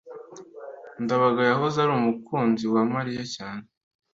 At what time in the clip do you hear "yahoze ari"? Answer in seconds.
1.51-1.91